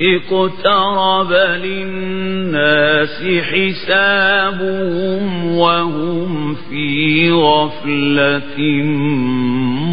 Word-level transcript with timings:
اقترب 0.00 1.32
للناس 1.64 3.22
حسابهم 3.42 5.24
وهم 5.56 6.54
في 6.54 7.30
غفلة 7.32 8.58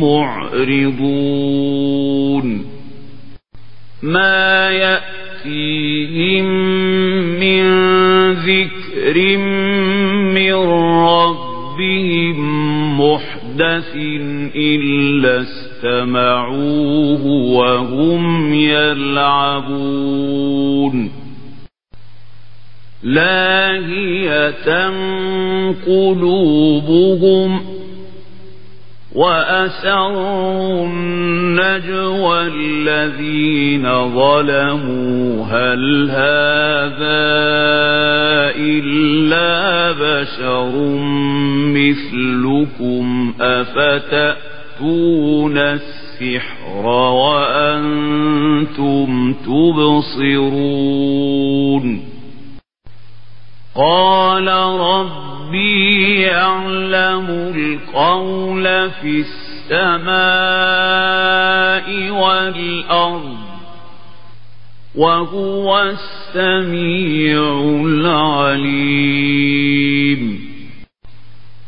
معرضون. 0.01 1.45
ما 4.03 4.69
يأتيهم 4.69 6.45
من 7.39 7.63
ذكر 8.31 9.37
من 10.33 10.53
ربهم 11.07 12.37
محدث 13.01 13.95
إلا 14.55 15.45
استمعوه 15.83 17.25
وهم 17.25 18.53
يلعبون. 18.53 20.03
لاهية 23.03 24.89
قلوبهم 25.87 27.61
وأسروا 29.15 30.85
النجوى 30.85 32.47
الذين 32.47 33.83
ظلموا. 34.09 35.45
هل 35.45 36.09
هذا 36.09 37.23
إلا 38.55 39.91
بشر 39.91 40.71
مثلكم؟ 41.75 43.33
أفتأ 43.41 44.42
تأتون 44.79 45.57
السحر 45.57 46.85
وأنتم 47.65 48.63
تبصرون 50.13 50.83
قال 53.75 54.47
ربي 54.79 56.21
يعلم 56.21 57.25
القول 57.55 58.91
في 58.91 59.25
السماء 59.69 60.13
والأرض 62.11 63.37
وهو 64.95 65.81
السميع 65.81 67.59
العليم 67.85 69.23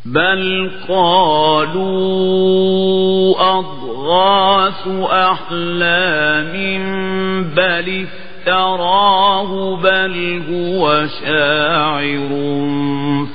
بل 0.05 0.69
قالوا 0.87 1.85
أضغاث 3.59 4.87
أحلام 5.11 6.53
بل 7.55 8.05
افتراه 8.05 9.75
بل 9.81 10.41
هو 10.49 11.05
شاعر 11.21 12.29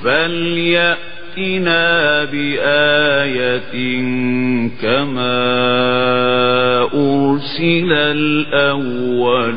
فليأتنا 0.04 1.84
بآية 2.24 4.00
كما 4.82 5.40
أرسل 6.94 7.92
الأولون 7.92 9.50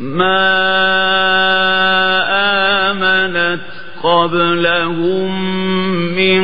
ما 0.00 0.66
آمنت 2.90 3.75
قبلهم 4.06 5.30
من 6.16 6.42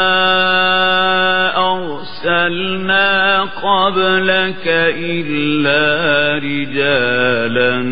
أرسلنا 1.56 3.40
قبلك 3.42 4.66
إلا 4.98 6.38
رجالا 6.38 7.82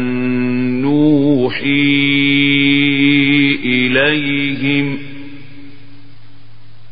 نوحي 0.82 1.98
إليهم 3.64 4.47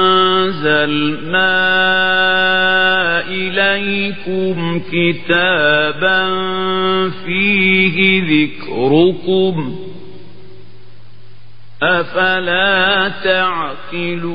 إليكم 3.28 4.80
كتابا 4.92 6.30
فيه 7.26 8.22
ذكركم. 8.22 9.76
أفلا 11.82 13.08
تعقلون؟ 13.24 14.34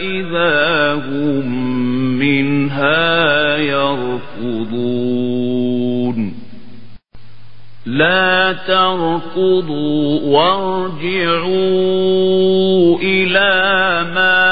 إذا 0.00 0.94
هم 0.94 1.46
منها 2.18 3.56
يركضون. 3.56 5.06
لا 7.86 8.52
تركضوا 8.52 10.20
وارجعوا 10.22 11.46
إلى 13.02 14.04
ما 14.14 14.46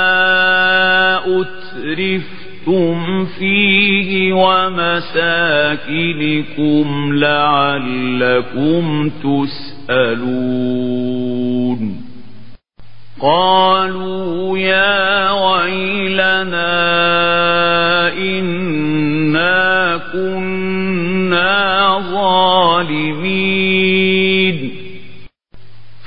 أترفتم 1.41 3.25
فيه 3.25 4.33
ومساكنكم 4.33 5.55
لعلكم 7.15 8.85
تسألون. 9.89 10.45
قالوا 13.25 14.59
يا 14.59 15.31
ويلنا 15.31 16.73
إنا 18.13 20.01
كنا 20.13 21.99
ظالمين. 22.13 23.45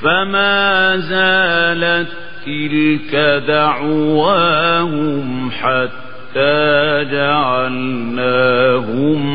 فما 0.04 0.98
زالت 0.98 2.08
تلك 2.46 3.16
دعواهم 3.48 5.26
حتى 5.52 7.06
جعلناهم 7.12 8.22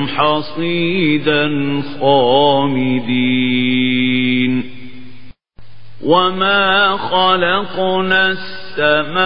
حصيدا 0.06 1.50
خامدين. 2.00 3.12
وما 6.02 6.96
خلقنا 6.96 8.34
السماء 8.78 9.22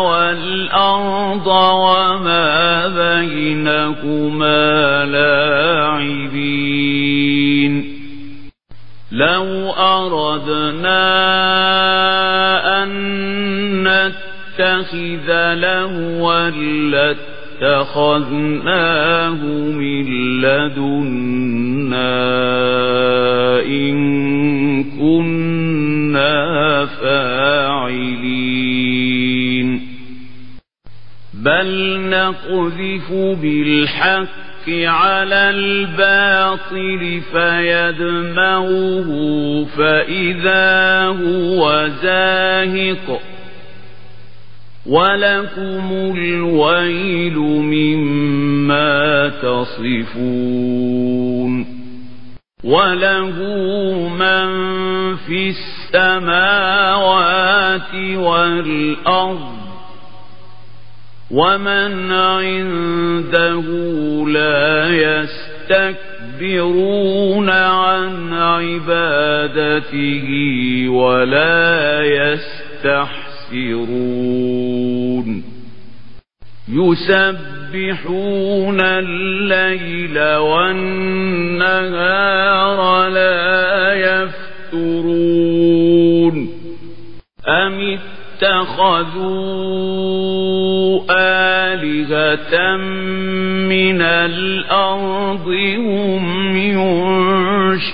والأرض 0.00 1.46
وما 1.46 2.88
بينهما 2.88 5.04
لاعبين 5.04 6.54
لو 9.12 9.70
أردنا 9.70 11.04
أن 12.82 12.88
نتخذ 13.84 15.54
لهوا 15.54 16.50
لاتخذناه 16.90 17.33
من 19.76 20.40
لدنا 20.40 22.14
إن 23.60 23.94
كنا 24.84 26.34
فاعلين. 26.86 28.34
بل 31.34 32.00
نقذف 32.10 33.12
بالحق 33.42 34.68
على 34.70 35.50
الباطل 35.50 37.20
فيدمغه 37.32 39.08
فإذا 39.64 41.06
هو 41.06 41.88
زاهق. 42.02 43.33
ولكم 44.86 46.14
الويل 46.18 47.38
مما 47.38 49.28
تصفون 49.28 51.04
وله 52.64 53.38
من 54.08 54.46
في 55.16 55.54
السماوات 55.94 56.74
والأرض 58.16 59.54
ومن 61.30 62.12
عنده 62.12 63.62
لا 64.28 64.88
يستكبرون 65.70 67.50
عن 67.50 68.32
عبادته 68.34 70.28
ولا 70.88 72.02
يستحسرون 73.54 75.44
يسبحون 76.68 78.80
الليل 78.80 80.18
والنهار 80.36 81.98
لا 83.08 83.94
يفترون. 84.72 86.48
أم 87.48 87.98
اتخذوا 88.42 89.44
آلهة 91.10 92.76
من 93.68 94.02
الأرض 94.02 95.48
هم 95.78 96.56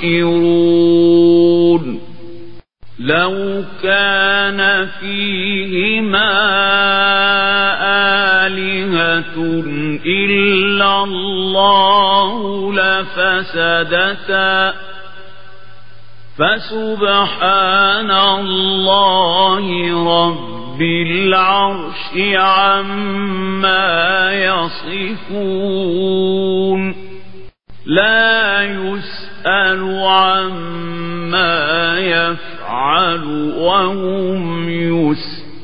ينشرون؟ 0.03 2.10
لو 3.01 3.65
كان 3.83 4.87
فيهما 5.01 6.33
آلهة 8.47 9.37
إلا 10.07 11.03
الله 11.05 12.73
لفسدتا 12.75 14.55
فسبحان 16.39 18.11
الله 18.11 19.65
رب 20.27 20.83
العرش 20.83 22.11
عما 22.35 23.89
يصفون 25.13 26.01
لا 27.87 28.63
يسأل 28.63 29.81
عما 30.05 31.99
يفعل 31.99 33.25
وهم 33.59 34.69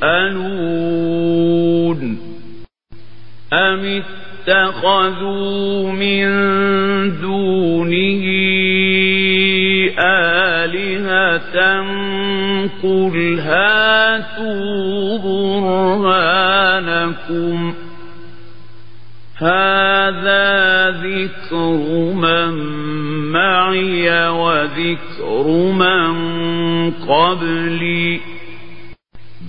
يسألون. 0.02 0.66
أم 3.52 4.02
اتخذوا 4.48 5.92
من 5.92 6.26
دونه 7.20 8.24
آلهة 9.98 11.56
قل 12.82 13.38
هاتوا 13.40 15.18
برهانكم 15.98 16.46
هذا 19.38 20.90
ذكر 20.90 21.54
من 22.14 22.52
معي 23.32 24.28
وذكر 24.28 25.46
من 25.72 26.14
قبلي 26.90 28.20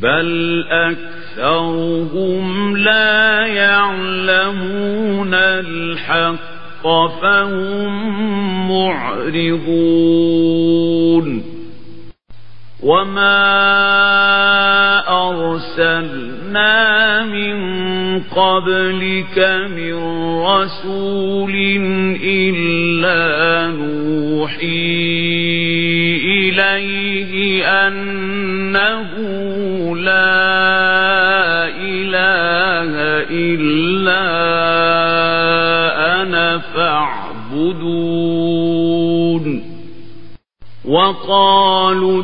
بل 0.02 0.66
أكثرهم 0.70 2.78
لا 2.78 3.46
يعلمون 3.46 5.34
الحق 5.34 6.88
فهم 7.22 8.72
معرضون 8.72 9.58
وما 12.84 13.38
أرسلنا 15.10 16.76
من 17.26 17.58
قبلك 18.24 19.38
من 19.74 19.94
رسول 20.46 21.54
إلا 22.24 23.68
نوحي 23.68 25.08
إليه 26.26 27.66
أنه 27.88 29.12
لا 29.96 30.38
إله 31.82 32.92
إلا 33.30 34.24
أنا 36.22 36.58
فاعبدون 36.58 37.98
وقالوا 40.86 42.24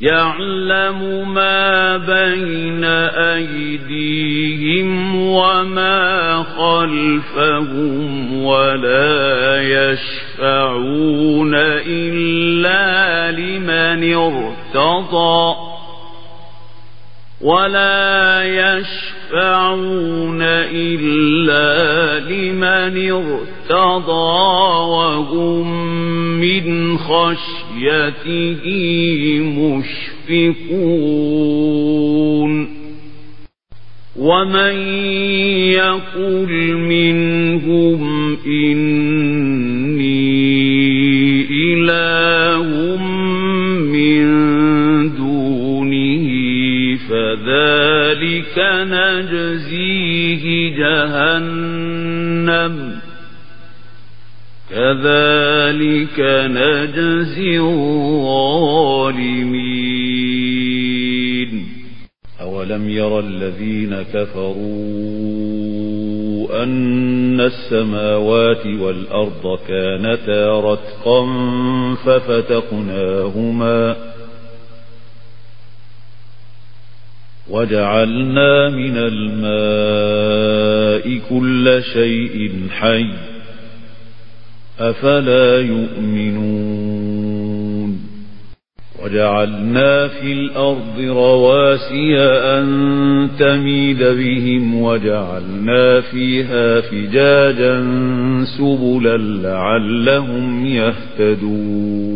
يعلم 0.00 1.32
ما 1.34 1.96
بين 1.96 2.84
أيديهم 3.34 4.88
وما 5.16 6.42
خلفهم 6.42 8.32
ولا 8.44 9.62
يشفعون 9.62 11.54
إلا 11.86 13.30
لمن 13.30 14.14
ارتضى 14.14 15.56
ولا 17.40 18.42
يشفعون 18.44 19.05
إلا 20.72 22.18
لمن 22.30 22.96
ارتضى 23.12 24.36
وهم 24.90 25.66
من 26.40 26.98
خشيته 26.98 28.64
مشفقون 30.28 31.16
ومن 34.16 34.76
يقل 35.72 36.76
منهم 36.76 38.36
إني 38.46 39.75
نجزيه 50.36 50.70
جهنم 50.76 52.74
كذلك 54.70 56.20
نجزي 56.50 57.58
الظالمين 57.58 58.76
أولم 62.40 62.88
ير 62.90 63.20
الذين 63.20 64.02
كفروا 64.14 64.56
أن 66.62 67.40
السماوات 67.40 68.66
والأرض 68.66 69.58
كانتا 69.68 70.60
رتقا 70.60 71.26
ففتقناهما 72.06 73.96
وجعلنا 77.50 78.68
من 78.68 78.96
الماء 78.96 80.46
كل 81.30 81.82
شيء 81.92 82.50
حي 82.70 83.06
أفلا 84.80 85.58
يؤمنون 85.60 87.16
وجعلنا 89.04 90.08
في 90.08 90.32
الأرض 90.32 91.00
رواسي 91.00 92.18
أن 92.18 93.28
تميد 93.38 94.02
بهم 94.02 94.82
وجعلنا 94.82 96.00
فيها 96.00 96.80
فجاجا 96.80 97.84
سبلا 98.58 99.16
لعلهم 99.16 100.66
يهتدون 100.66 102.15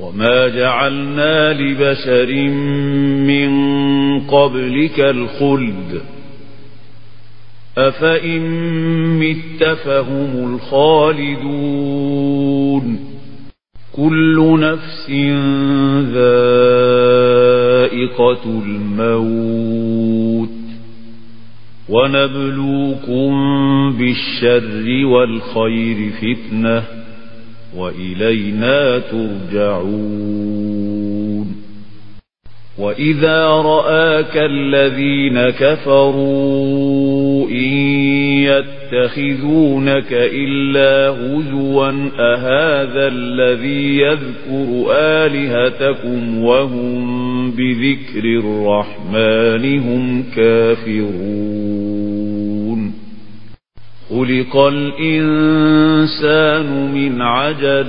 وما 0.00 0.48
جعلنا 0.48 1.52
لبشر 1.52 2.32
من 3.26 3.50
قبلك 4.20 5.00
الخلد 5.00 6.02
أفإن 7.78 8.42
مت 9.18 9.64
فهم 9.64 10.54
الخالدون 10.54 11.74
كل 13.92 14.60
نفس 14.60 15.10
ذائقة 17.34 18.44
الموت 18.66 20.48
ونبلوكم 21.88 23.32
بالشر 23.98 25.06
والخير 25.06 26.10
فتنة 26.10 26.93
وإلينا 27.76 28.98
ترجعون. 28.98 30.74
وإذا 32.78 33.46
رآك 33.46 34.36
الذين 34.36 35.50
كفروا 35.50 37.48
إن 37.48 37.72
يتخذونك 38.42 40.12
إلا 40.12 41.08
هزوا 41.08 41.90
أهذا 42.18 43.08
الذي 43.08 43.98
يذكر 43.98 44.86
آلهتكم 44.98 46.44
وهم 46.44 47.50
بذكر 47.50 48.24
الرحمن 48.24 49.78
هم 49.78 50.24
كافرون. 50.36 52.23
خلق 54.14 54.56
الإنسان 54.56 56.66
من 56.94 57.22
عجل. 57.22 57.86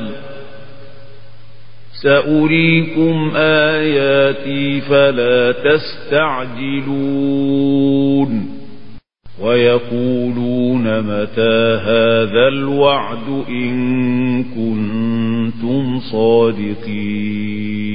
سأريكم 2.03 3.31
آياتي 3.35 4.81
فلا 4.81 5.51
تستعجلون. 5.51 6.91
ويقولون 9.41 10.99
متى 10.99 11.79
هذا 11.85 12.47
الوعد 12.47 13.43
إن 13.49 14.43
كنتم 14.43 15.99
صادقين. 15.99 17.94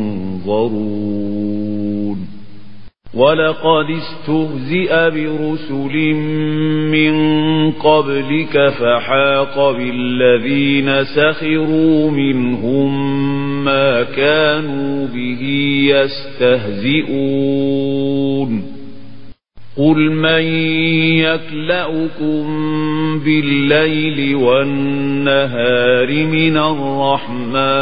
ينظرون. 0.45 2.27
ولقد 3.13 3.85
استهزئ 3.89 5.09
برسل 5.09 6.13
من 6.91 7.13
قبلك 7.71 8.69
فحاق 8.69 9.71
بالذين 9.71 11.03
سخروا 11.03 12.11
منهم 12.11 12.91
ما 13.63 14.03
كانوا 14.03 15.07
به 15.07 15.41
يستهزئون. 15.89 17.21
قل 19.77 20.11
من 20.11 20.43
يكلأكم 21.19 22.45
بالليل 23.25 24.35
والنهار 24.35 26.25
من 26.25 26.57
الرحمن؟ 26.57 27.81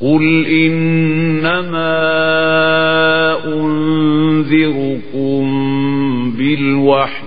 قل 0.00 0.46
إنما 0.46 1.94
أنذركم 3.46 5.44
بالوحي 6.38 7.24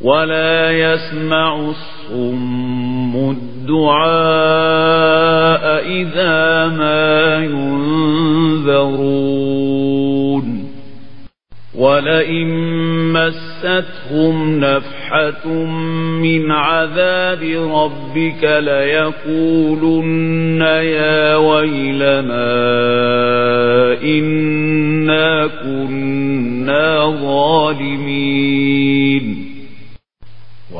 ولا 0.00 0.70
يسمع 0.70 1.70
الصم 1.70 3.30
الدعاء 3.30 4.02
إذا 5.86 6.68
ما 6.68 7.38
ينذرون 7.44 8.92
ولئن 11.82 12.48
مستهم 13.12 14.60
نفحة 14.60 15.48
من 16.22 16.50
عذاب 16.50 17.42
ربك 17.74 18.44
ليقولن 18.64 20.00
يا 20.62 21.36
ويلنا 21.36 22.52
إنا 24.02 25.46
كنا 25.46 27.16
ظالمين. 27.22 28.62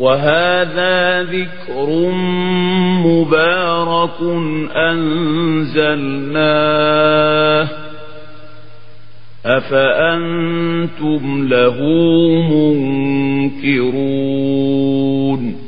وهذا 0.00 1.22
ذكر 1.22 2.10
مبارك 3.04 4.20
أنزلناه 5.72 6.88
أفأنتم 9.46 11.48
له 11.48 11.76
منكرون 13.62 15.67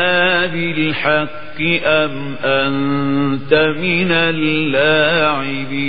بالحق 0.53 1.61
أم 1.85 2.35
أنت 2.43 3.53
من 3.53 4.11
اللاعبين؟ 4.11 5.81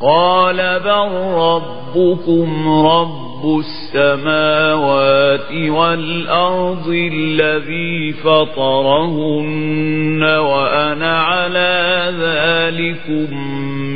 قال 0.00 0.80
بل 0.80 1.10
ربكم 1.34 2.68
رب 2.68 3.58
السماوات 3.58 5.52
والأرض 5.52 6.88
الذي 6.88 8.12
فطرهن 8.12 10.22
وأنا 10.22 11.18
على 11.18 12.12
ذلكم 12.20 13.34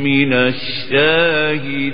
من 0.03 0.33
الشاهدين. 0.33 1.93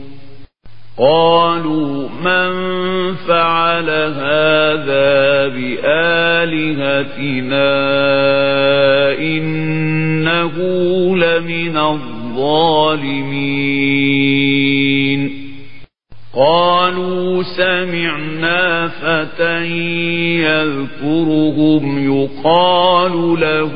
قالوا 1.01 2.09
من 2.09 2.51
فعل 3.15 3.89
هذا 3.89 5.47
بآلهتنا 5.47 6.01
إنه 9.19 10.55
لمن 11.17 11.77
الظالمين؟ 11.77 13.31
قالوا 16.35 17.43
سمعنا 17.43 18.87
فتى 18.87 19.65
يذكرهم 20.41 21.83
يقال 22.13 23.39
له 23.39 23.73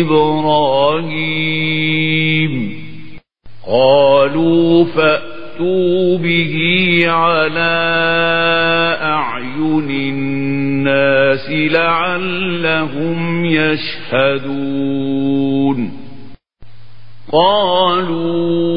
إبراهيم. 0.00 1.20
قالوا 3.68 4.84
فأتوا 5.60 6.18
به 6.18 6.54
على 7.06 7.76
أعين 9.02 9.90
الناس 9.90 11.50
لعلهم 11.50 13.44
يشهدون. 13.44 14.70
قالوا 17.32 18.70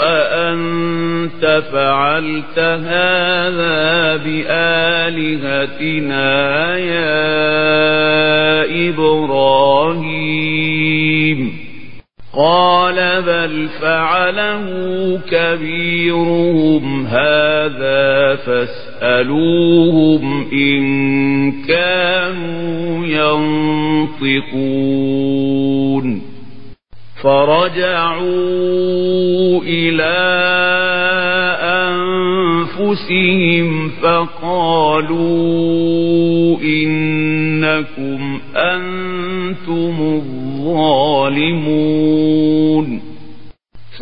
أأنت 0.00 1.62
فعلت 1.72 2.58
هذا 2.58 4.16
بآلهتنا 4.16 5.18
يا 6.78 7.52
إبراهيم؟ 8.88 10.02
قال 12.34 13.22
بل 13.22 13.68
فعله 13.80 14.64
كبيرهم 15.30 17.06
هذا 17.06 18.36
فاسألوهم 18.36 20.22
إن 20.52 21.52
كانوا 21.62 22.62
ينطقون. 24.22 26.31
فرجعوا 27.22 28.22
إلى 29.62 30.18
أنفسهم 32.78 33.90
فقالوا 34.02 35.22
إنكم 36.60 38.40
أنتم 38.56 39.94
الظالمون. 40.62 41.52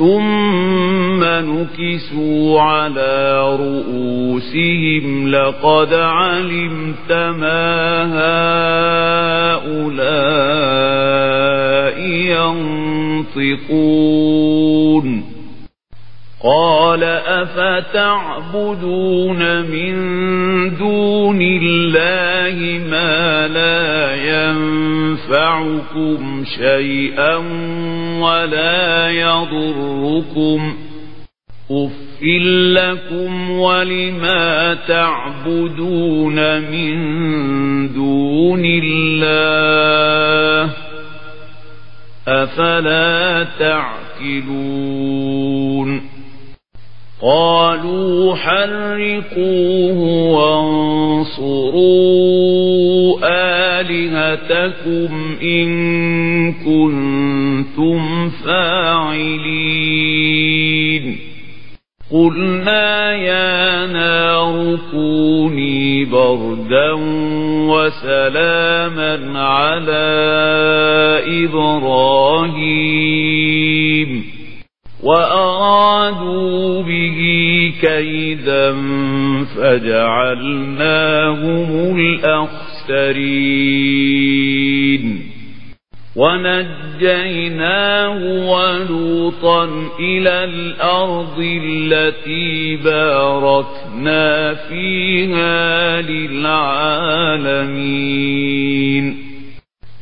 ثم 0.00 1.20
نكسوا 1.24 2.60
على 2.60 3.40
رؤوسهم 3.60 5.28
لقد 5.28 5.94
علمت 5.94 7.12
ما 7.12 8.04
هؤلاء 9.60 10.00
ينطقون 13.36 15.24
قال 16.44 17.04
أفتعبدون 17.84 18.80
من 19.62 19.94
دون 20.78 21.38
الله 21.42 22.80
ما 22.90 23.48
لا 23.48 24.14
ينفعكم 25.28 26.44
شيئا 26.44 27.36
ولا 28.20 29.10
يضركم 29.10 30.76
أف 31.70 32.22
لكم 32.72 33.50
ولما 33.50 34.74
تعبدون 34.74 36.60
من 36.70 36.94
دون 37.92 38.62
الله 38.64 39.10
أفلا 42.28 43.46
تعقلون 43.58 44.90
قالوا 47.22 48.34
حرقوه 48.34 49.98
وانصروا 50.32 51.60
آلهتكم 53.80 55.36
إن 55.42 55.68
كنتم 56.52 58.30
فاعلين. 58.44 59.70
قلنا 62.12 63.14
يا 63.14 63.86
نار 63.86 64.78
كوني 64.90 66.04
بردا 66.04 66.92
وسلاما 67.70 69.40
على 69.40 70.10
إبراهيم. 71.44 72.70
وأرادوا 75.02 76.82
به 76.82 77.18
كيدا 77.82 78.72
فجعلناهم 79.56 81.70
الأخسرين. 81.96 83.30
ونجيناه 86.16 88.18
ولوطا 88.50 89.64
إلى 90.00 90.44
الأرض 90.44 91.60
التي 91.64 92.76
باركنا 92.76 94.54
فيها 94.54 96.02
للعالمين. 96.02 97.70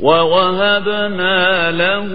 ووهبنا 0.01 1.71
له 1.71 2.09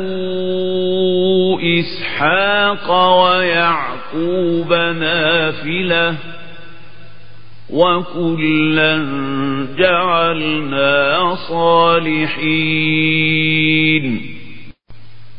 إسحاق 1.80 2.88
ويعقوب 3.24 4.74
نافلة 4.74 6.16
وكلا 7.70 9.06
جعلنا 9.78 11.36
صالحين. 11.50 12.84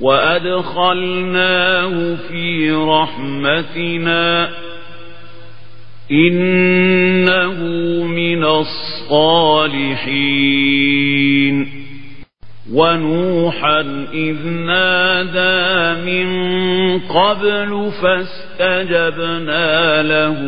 وأدخلناه 0.00 1.94
في 2.28 2.70
رحمتنا 2.70 4.48
إنه 6.10 7.64
من 8.04 8.44
الصالحين. 8.44 9.88
ونوحا 12.72 13.80
إذ 14.14 14.46
نادى 14.46 15.94
من 16.04 16.28
قبل 16.98 17.90
فاستجبنا 18.02 20.02
له 20.02 20.38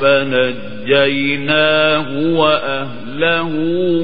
فنجيناه 0.00 2.08
وأهله 2.38 3.48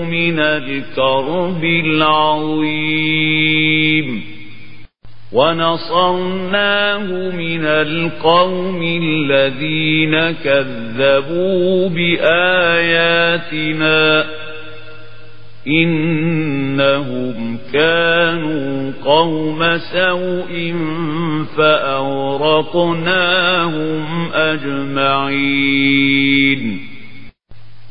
من 0.05 0.39
الكرب 0.39 1.65
العظيم. 1.65 2.65
ونصرناه 5.35 7.07
من 7.37 7.65
القوم 7.65 8.83
الذين 9.03 10.31
كذبوا 10.31 11.89
بآياتنا 11.89 13.45
إنهم 15.67 17.59
كانوا 17.73 18.93
قوم 19.05 19.79
سوء 19.79 20.75
فأورقناهم 21.57 22.85
أجمعين 24.35 25.85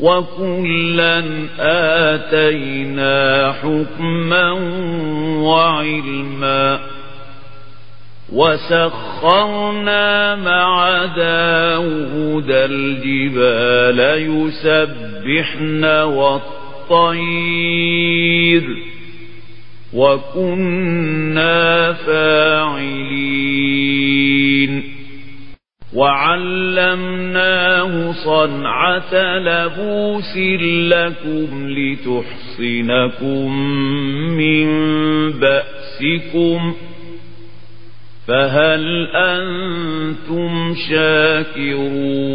وكلا 0.00 1.24
آتينا 1.58 3.52
حكما 3.52 4.50
وعلما 5.38 6.80
وسخرنا 8.32 10.36
مع 10.36 11.04
داود 11.04 12.50
الجبال 12.50 14.00
يسبحن 14.30 15.84
والطير 16.94 17.64
وكنا 19.94 21.92
فاعلين 21.92 23.34
وعلمناه 25.94 27.92
صنعة 28.12 29.38
لبوس 29.38 30.36
لكم 30.92 31.68
لتحصنكم 31.68 33.48
من 34.36 34.66
بأسكم 35.30 36.74
فهل 38.28 39.06
أنتم 39.14 40.74
شاكرون 40.90 42.34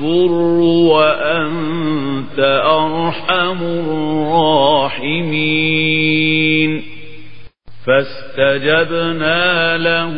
الضر 0.00 0.60
وأنت 0.90 2.38
أرحم 2.64 3.62
الراحمين. 3.62 5.00
فاستجبنا 7.86 9.76
له 9.76 10.14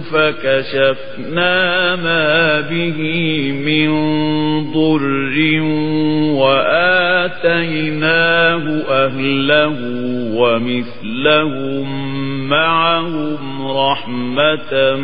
فكشفنا 0.00 1.96
ما 1.96 2.60
به 2.60 2.98
من 3.52 3.90
ضر 4.72 5.60
وآتيناه 6.40 7.84
أهله 8.88 9.76
ومثلهم 10.34 11.88
معهم 12.48 13.49
رحمة 14.38 14.96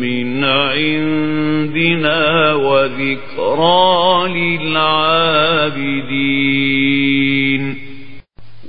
من 0.00 0.44
عندنا 0.44 2.22
وذكرى 2.54 4.28
للعابدين 4.28 5.24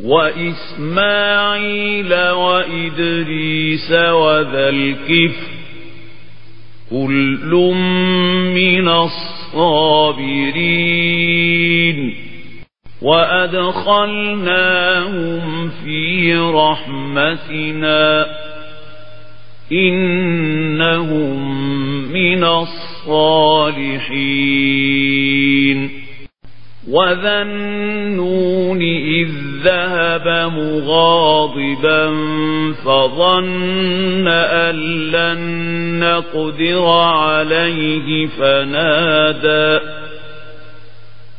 وإسماعيل 0.03 1.73
وإدريس 2.13 3.91
وذا 3.91 4.69
الكفر 4.69 5.55
كل 6.89 7.73
من 8.55 8.87
الصابرين 8.89 10.35
وأدخلناهم 13.01 14.29
في 15.69 16.35
رحمتنا 16.35 18.25
إنهم 19.71 21.55
من 22.13 22.43
الصالحين 22.43 23.95
وذا 26.89 27.41
النون 27.41 28.81
إذ 28.81 29.29
ذهب 29.63 30.51
مغاضبا 30.51 32.11
فظن 32.85 34.27
أن 34.27 34.75
لن 35.11 35.39
نقدر 35.99 36.87
عليه 36.87 38.27
فنادى 38.27 39.94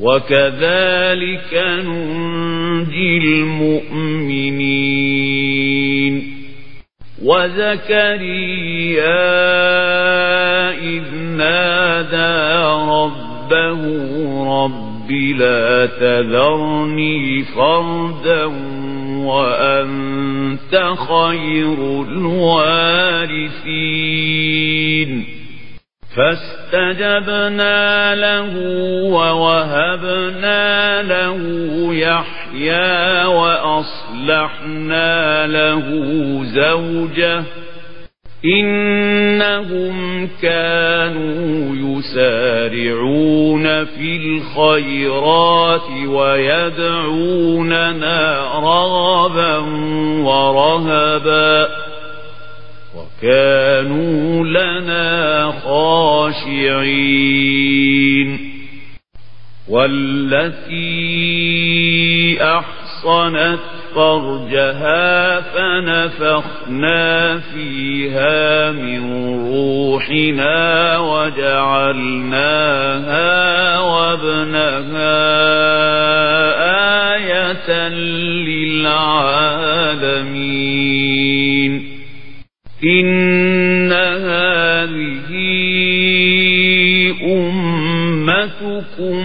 وكذلك 0.00 1.54
ننجي 1.84 3.18
المؤمنين 3.18 4.76
وزكريا 7.22 8.66
إذ 10.70 11.14
نادى 11.14 12.36
ربه 12.90 13.82
رب 14.64 15.10
لا 15.10 15.86
تذرني 15.86 17.42
فردا 17.42 18.44
وأنت 19.26 20.94
خير 21.08 21.78
الوارثين 22.02 22.96
فاستجبنا 26.16 28.14
له 28.14 28.52
ووهبنا 29.12 31.02
له 31.02 31.38
يحيى 31.94 33.24
وأصلحنا 33.24 35.12
له 35.46 35.84
زوجه 36.44 37.42
إنهم 38.44 40.28
كانوا 40.42 41.76
يسارعون 41.76 43.84
في 43.84 44.16
الخيرات 44.16 45.90
ويدعوننا 47.36 48.44
رغبا 48.58 49.56
ورهبا 50.24 51.68
وكانوا 53.22 54.44
لنا 54.44 55.52
خاشعين. 55.64 56.96
والتي 59.68 61.06
أحصنت 62.42 63.58
فرجها 63.94 65.40
فنفخنا 65.40 67.38
فيها 67.38 68.72
من 68.72 69.00
روحنا 69.48 70.98
وجعلناها 70.98 72.18
وابنها 73.78 75.16
آية 77.14 77.88
للعالمين. 77.88 79.16
إن 82.84 83.92
هذه 83.92 85.32
أمتكم 88.56 89.24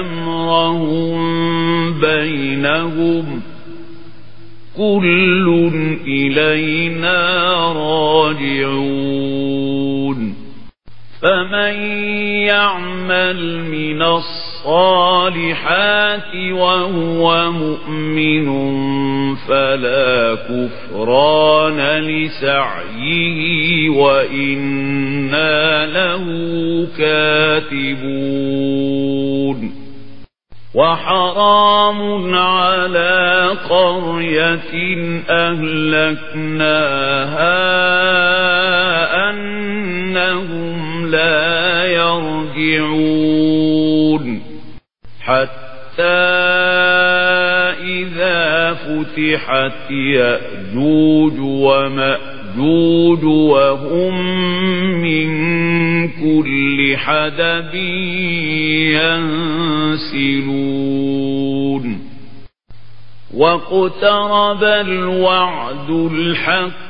أمرهم 0.00 1.20
بينهم 2.00 3.42
كل 4.80 5.70
إلينا 6.06 7.18
راجعون 8.32 9.20
فمن 11.22 11.74
يعمل 12.48 13.64
من 13.64 14.02
الصالحات 14.02 15.14
وهو 16.52 17.52
مؤمن 17.52 18.46
فلا 19.36 20.34
كفران 20.34 21.80
لسعيه 22.00 23.90
وإنا 23.90 25.86
له 25.86 26.24
كاتبون 26.98 28.20
وحرام 30.74 32.34
على 32.34 33.48
قرية 33.70 34.72
أهلكناها 35.30 36.50
أنهم 39.30 41.06
لا 41.10 41.84
يرجعون. 41.84 43.30
حتى 45.20 46.02
إذا 47.82 48.74
فتحت 48.74 49.90
يأجوج 49.90 51.38
ومأجوج 51.40 52.39
وهم 53.24 54.14
من 55.02 55.28
كل 56.08 56.96
حدب 56.96 57.74
ينسلون. 60.14 62.00
واقترب 63.34 64.64
الوعد 64.64 65.90
الحق 65.90 66.89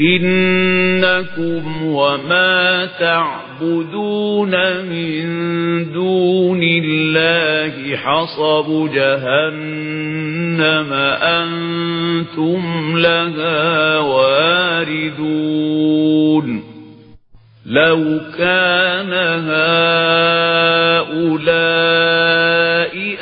إنكم 0.00 1.84
وما 1.84 2.88
تعبدون 3.00 4.50
من 4.82 5.26
دون 5.92 6.60
الله 6.62 7.96
حصب 7.96 8.90
جهنم 8.94 10.92
أنتم 11.22 12.62
لها 12.98 13.98
واردون. 13.98 15.38
لو 17.66 18.20
كان 18.38 19.12
هؤلاء 19.48 20.18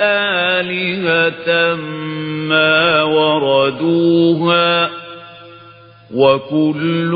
آلهة 0.00 1.74
ما 2.48 3.02
وردوها 3.02 4.95
وكل 6.14 7.10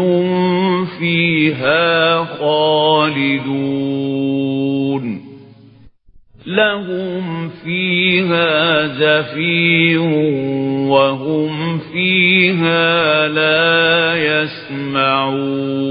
فيها 0.99 2.25
خالدون. 2.25 3.71
لهم 6.47 7.49
فيها 7.49 8.87
زفير 8.87 10.01
وهم 10.91 11.79
فيها 11.79 13.29
لا 13.29 14.17
يسمعون. 14.43 15.91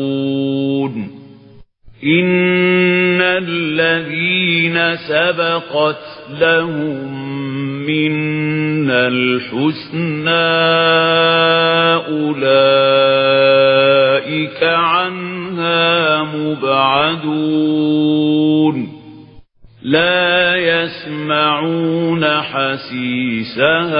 إن 2.03 3.21
الذين 3.21 4.95
سبقت 4.95 6.03
لهم 6.39 7.29
الحسنى 8.91 10.29
أولئك 12.29 13.49
عنها 14.63 16.23
مبعدون. 16.23 17.69
لا 19.83 20.55
يسمعون 20.55 22.25
حسيسها 22.41 23.99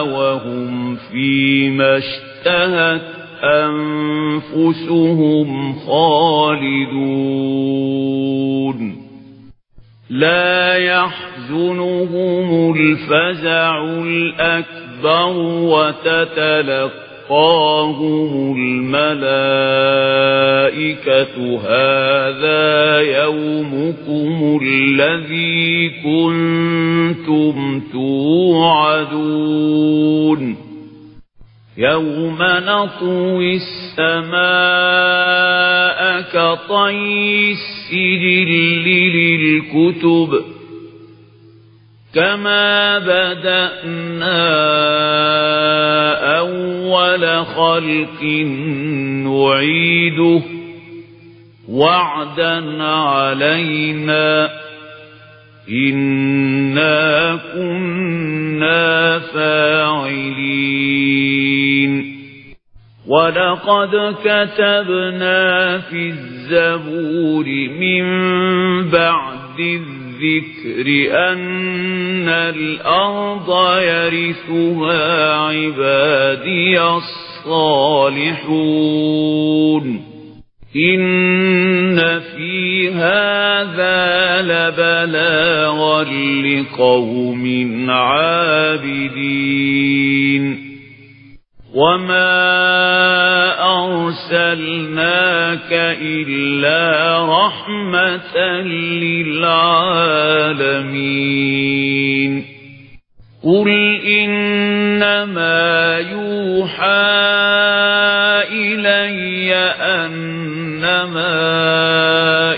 وهم 0.00 0.96
فيما 0.96 1.96
اشتهت 1.96 3.02
أنفسهم 4.54 5.48
خالدون. 5.86 7.40
لا 10.10 10.76
يحزنهم 11.50 12.74
الفزع 12.76 13.84
الأكبر 13.84 15.32
وتتلقاهم 16.48 17.10
الملائكة 18.56 19.00
هذا 21.58 23.00
يومكم 23.00 24.60
الذي 24.62 25.90
كنتم 26.04 27.82
توعدون 27.92 29.60
يوم 31.78 32.38
نطوي 32.40 33.56
السماء 33.56 34.40
كطي 36.20 37.52
السجل 37.52 38.50
للكتب 38.86 40.59
كما 42.14 42.98
بدأنا 42.98 44.38
أول 46.38 47.46
خلق 47.46 48.22
نعيده 49.24 50.42
وعدا 51.68 52.82
علينا 52.82 54.50
إنا 55.70 57.38
كنا 57.54 59.18
فاعلين 59.18 60.80
ولقد 63.06 64.14
كتبنا 64.24 65.78
في 65.78 66.08
الزبور 66.08 67.46
من 67.80 68.04
بعد 68.90 69.60
الذكر 70.20 70.86
أن 71.32 72.28
الأرض 72.28 73.78
يرثها 73.82 75.34
عبادي 75.34 76.82
الصالحون 76.82 78.30
إن 80.76 82.20
في 82.20 82.90
هذا 82.90 84.42
لبلاغا 84.42 86.04
لقوم 86.42 87.86
عابدين 87.90 89.40
وما 91.74 92.50
أرسلناك 94.50 95.72
إلا 96.02 96.86
رحمة 97.26 98.36
للعالمين 101.00 102.44
قل 103.44 103.68
إنما 104.06 105.98
يوحى 105.98 107.10
إلي 108.52 109.54
أنما 109.80 111.40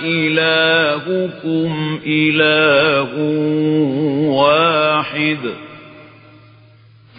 إلهكم 0.04 2.00
إله 2.06 3.41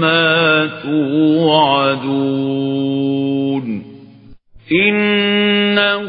ما 0.00 0.66
توعدون 0.82 2.28
إنه 4.72 6.08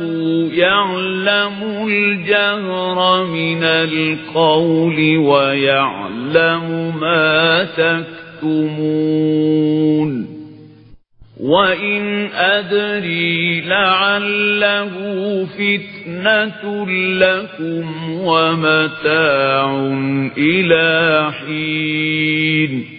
يعلم 0.54 1.88
الجهر 1.88 3.26
من 3.26 3.64
القول 3.64 5.18
ويعلم 5.18 6.94
ما 7.02 7.64
تكتمون 8.44 9.10
وإن 11.40 12.30
أدري 12.34 13.62
لعله 13.62 14.90
فتنة 15.46 16.86
لكم 17.20 18.12
ومتاع 18.12 19.74
إلى 20.38 21.32
حين 21.32 22.99